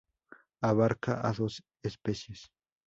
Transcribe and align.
Abarca 0.69 1.13
a 1.27 1.31
dos 1.37 1.61
especies. 1.83 2.49